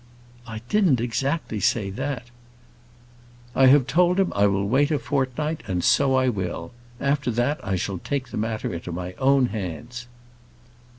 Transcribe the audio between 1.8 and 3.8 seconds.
that." "I